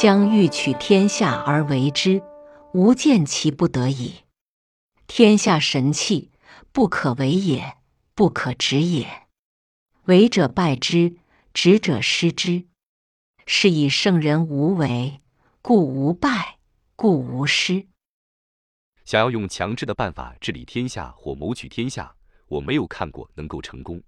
[0.00, 2.22] 将欲取天下而为之，
[2.72, 4.14] 吾见其不得已。
[5.06, 6.30] 天下神器，
[6.72, 7.76] 不可为也，
[8.14, 9.28] 不可执也。
[10.04, 11.16] 为者败之，
[11.52, 12.64] 执者失之。
[13.44, 15.20] 是以圣人无为，
[15.60, 16.56] 故无败，
[16.96, 17.86] 故无失。
[19.04, 22.16] 想要用强制的办法治理天下或谋取天下，
[22.48, 24.02] 我没有看过能够成功。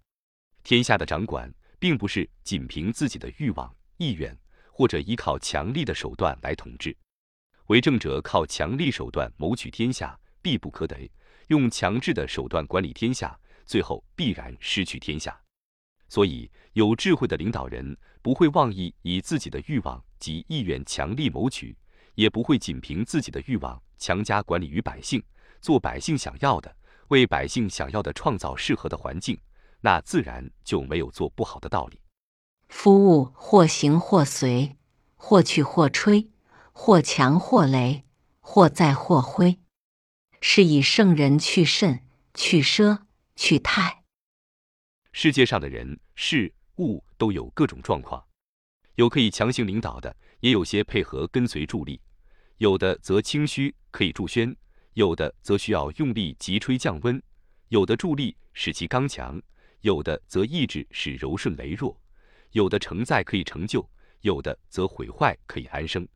[0.64, 4.34] 天下的掌管，并不是仅凭自己的欲望、意愿，
[4.72, 6.96] 或者依靠强力的手段来统治。
[7.66, 11.08] 为政者靠强力手段谋取天下，必不可得；
[11.46, 15.40] 用强制的手段管理天下，最后必然失去天下。
[16.08, 21.74] 所以，有智慧的领导人不会妄意以自己的欲望及意愿强力谋取，
[22.14, 25.22] 也不会仅凭自己的欲望强加管理于百姓，
[25.62, 26.76] 做百姓想要的，
[27.08, 29.38] 为百姓想要的创造适合的环境，
[29.80, 32.01] 那自然就没有做不好的道理。
[32.74, 34.76] 夫物或行或随，
[35.14, 36.30] 或去或吹，
[36.72, 38.02] 或强或羸，
[38.40, 39.58] 或在或挥，
[40.40, 42.00] 是以圣人去甚，
[42.34, 43.02] 去奢，
[43.36, 44.02] 去泰。
[45.12, 48.24] 世界上的人事物都有各种状况，
[48.94, 52.00] 有可以强行领导的，也有些配合跟随助力；
[52.56, 54.56] 有的则清虚可以助宣，
[54.94, 57.20] 有的则需要用力急吹降温；
[57.68, 59.40] 有的助力使其刚强，
[59.82, 61.94] 有的则意志使柔顺羸弱；
[62.52, 63.86] 有的承载可以成就，
[64.20, 66.06] 有的则毁坏可以安生。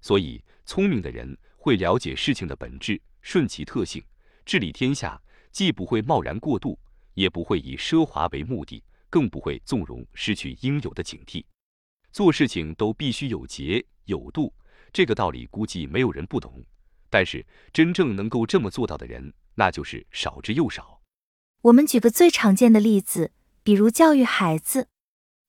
[0.00, 4.02] 所以，聪明的人会了解事情的本质，顺其特性，
[4.44, 5.20] 治理天下，
[5.52, 6.78] 既不会贸然过度。
[7.14, 11.44] 也不会以奢华为目的，更不会纵容失去应有的警惕。
[12.10, 14.52] 做事情都必须有节有度，
[14.92, 16.60] 这个道理估计没有人不懂。
[17.08, 21.00] 但是真正能够这么做到的人，那就是少之又少。
[21.62, 23.30] 我们举个最常见的例子，
[23.62, 24.88] 比如教育孩子，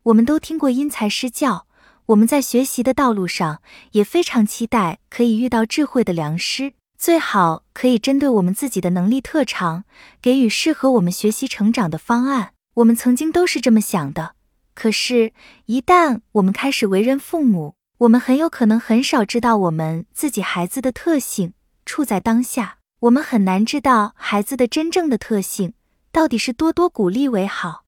[0.05, 1.65] 我们都听过因材施教。
[2.07, 6.73] 我们在学习的道路上，也非常期待可以遇到智慧的良师。
[6.95, 9.83] 最好可以针对我们自己的能力特长，
[10.21, 12.51] 给予适合我们学习成长的方案。
[12.75, 14.35] 我们曾经都是这么想的。
[14.75, 15.33] 可是，
[15.65, 21.53] 一旦我们开始为人父母，我们很有可能很少知道我们自己孩子的特性。
[21.83, 25.73] 处在当下，我们很难知道孩子的真正的特性，
[26.11, 27.84] 到底是多多鼓励为好，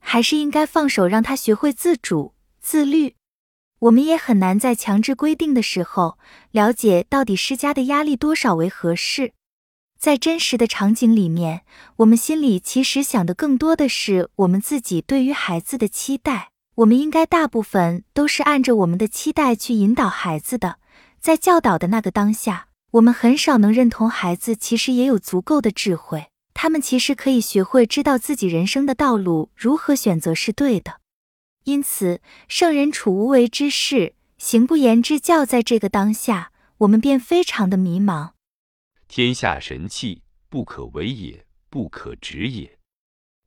[0.00, 3.14] 还是应该放手让他学会自主、自律。
[3.80, 6.18] 我们也很难在强制规定的时候
[6.50, 9.32] 了解到底施加的压力多少为合适。
[9.98, 11.62] 在真实的场景里面，
[11.96, 16.50] 我们心里其实想的更多的是我们自己对于孩子的期待。
[16.76, 20.78] 我们应该大部分都是按着我们的期待去引导孩子的。
[21.20, 26.26] 在教导的那个当下，我们很少能认同孩子其实也有足够的智慧，
[26.60, 31.00] 他们其实可以学会知道自己人生的道路如何选择是对的。
[31.62, 38.32] 因此，圣人处无为之事，行不言之教，在这个当下，我们便非常的迷茫。
[39.06, 42.76] 天下神器，不可为也，不可执也。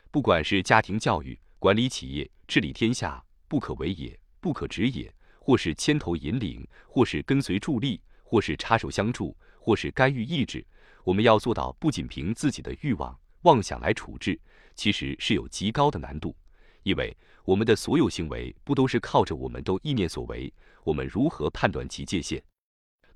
[0.10, 5.12] 不管是家庭教育、管理企业、治理天下，不可为也，不可执也；
[5.42, 10.66] 或是牵头引领，或是跟随助力，或是插手相助，或是干预抑制，
[11.04, 14.40] 我们要做到不仅凭自己的欲望、妄想来处置，
[14.76, 16.36] 其实是有极高的难度，
[16.84, 17.16] 因为。
[17.44, 20.54] 我们的所有行为不都是靠着我们都意念所为？
[20.84, 22.42] 我们如何判断其界限？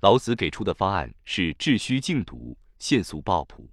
[0.00, 3.70] 老子给出的方案是致虚静笃，限俗抱朴。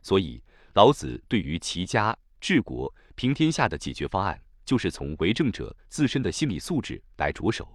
[0.00, 0.40] 所以，
[0.74, 7.68] 老子对于齐家治国平天下的解决方案，就是从为政者自身的心理素质来着手，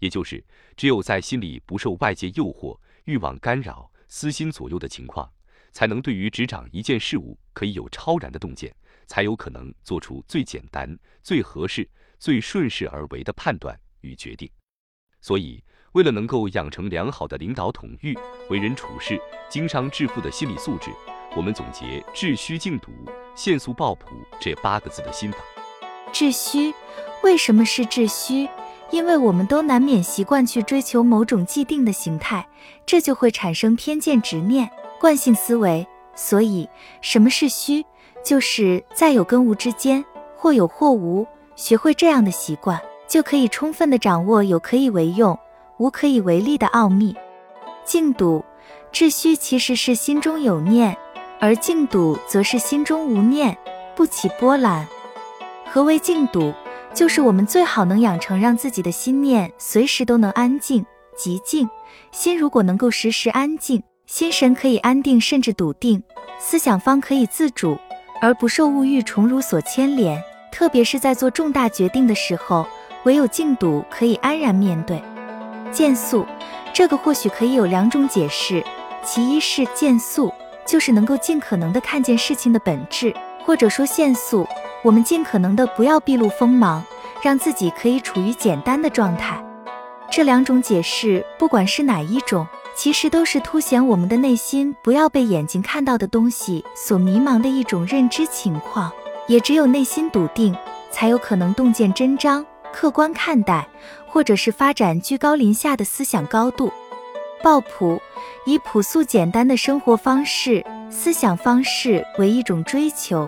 [0.00, 0.44] 也就是
[0.76, 5.28] 只有在心里不受外界诱惑、欲望干扰、私心左右的情况，
[5.72, 8.72] 才能对于执掌一件事物可以有超然的洞见。
[9.08, 14.48] 才有可能做出最简单、最合适、最顺势而为的判断与决定。
[15.20, 15.60] 所以，
[15.94, 18.16] 为了能够养成良好的领导统御、
[18.48, 19.20] 为人处事、
[19.50, 20.92] 经商致富的心理素质，
[21.36, 22.92] 我们总结“致虚静笃，
[23.34, 24.06] 限速抱朴”
[24.40, 25.38] 这八个字的心法。
[26.12, 26.72] 致虚，
[27.24, 28.48] 为什么是致虚？
[28.90, 32.46] 因为我们都难免习惯去追求某种既定的形态，
[32.86, 34.70] 这就会产生偏见、执念、
[35.00, 35.86] 惯性思维。
[36.14, 36.68] 所以，
[37.00, 37.84] 什么是虚？
[38.22, 40.04] 就是在有跟无之间，
[40.36, 41.26] 或有或无，
[41.56, 45.38] 学会这样的习惯，就可以充分的掌握有可以为用，
[45.78, 47.14] 无可以为力的奥秘。
[47.84, 48.44] 静笃，
[48.92, 50.96] 致虚其实是心中有念，
[51.40, 53.58] 而静笃则是心中无念，
[53.94, 54.86] 不起波澜。
[55.66, 56.54] 何为静笃？
[56.94, 60.86] 就是我们最好能养成让自己的心念随时都能安静、
[61.16, 61.68] 极静。
[62.12, 66.00] 心如果能够时时安静，心神可以安定甚至笃定，
[66.38, 67.76] 思想方可以自主。
[68.20, 72.64] 而不受物欲宠辱所牵连，特别是在做重大决定的时候，
[73.04, 75.02] 唯有静笃可以安然面对。
[75.72, 76.24] 见素，
[76.72, 78.64] 这个或许可以有两种解释，
[79.04, 80.32] 其一是见素，
[80.64, 83.12] 就是能够尽可能的看见事情的本质，
[83.44, 84.46] 或者说现速，
[84.84, 86.84] 我们尽可能的不要毕露锋芒，
[87.22, 89.42] 让自己可以处于简单的状态。
[90.10, 92.46] 这两种解释，不管是哪一种，
[92.76, 98.92] 其实都是凸显我们的内心不要被眼睛看到的东西所迷茫的一种认知情况。
[99.26, 100.54] 也只有内心笃定，
[100.90, 103.66] 才有可能洞见真章，客观看待，
[104.06, 106.70] 或者是发展居高临下的思想高度。
[107.42, 107.98] 抱朴，
[108.44, 113.26] 以朴素简单的生活方式、思想方式为一种追求，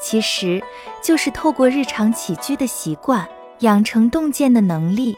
[0.00, 0.62] 其实
[1.02, 3.26] 就是透过日常起居的习惯，
[3.60, 5.16] 养成洞见的能力。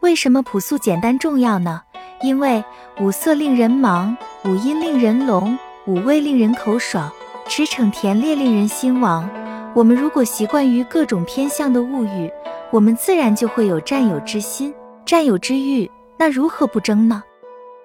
[0.00, 1.82] 为什么朴素简单重要呢？
[2.22, 2.62] 因为
[3.00, 4.14] 五色令人盲，
[4.44, 7.10] 五音令人聋，五味令人口爽，
[7.48, 9.28] 驰骋甜猎令人心亡。
[9.74, 12.30] 我们如果习惯于各种偏向的物欲，
[12.70, 14.72] 我们自然就会有占有之心、
[15.04, 15.90] 占有之欲。
[16.16, 17.22] 那如何不争呢？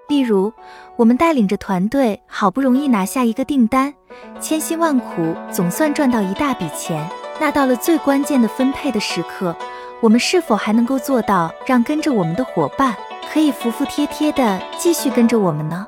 [0.10, 0.52] 例如，
[0.96, 3.94] 我们带领着团队，好不容易拿下一个订单，
[4.42, 7.08] 千辛万苦总算赚到一大笔钱。
[7.40, 9.56] 那到了最关键的分配的时刻，
[10.02, 12.96] 我们是否还能够做到让跟着我们的伙伴
[13.32, 15.86] 可以服服帖帖的继续跟着我们呢？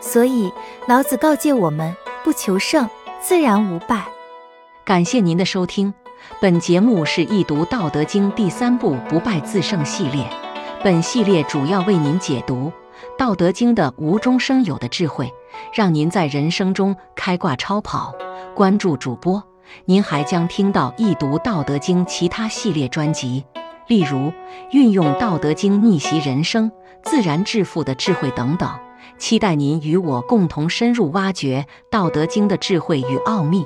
[0.00, 0.52] 所以，
[0.88, 2.90] 老子告诫我们：不求胜，
[3.20, 4.02] 自然无败。
[4.84, 5.94] 感谢您的收听，
[6.40, 10.28] 本节目是易读《道德经》第三部“不败自胜”系列。
[10.82, 12.66] 本系列主要为您解读
[13.18, 15.32] 《道德经》的无中生有的智慧，
[15.72, 18.14] 让您在人生中开挂超跑。
[18.54, 19.42] 关注主播，
[19.84, 23.44] 您还将听到易读《道德经》其他系列专辑，
[23.88, 24.32] 例如
[24.70, 26.70] 运用《道德经》逆袭人生、
[27.02, 28.70] 自然致富的智慧等等。
[29.18, 33.64] 期待您与我共同深入挖掘《道德经》的智慧与奥秘。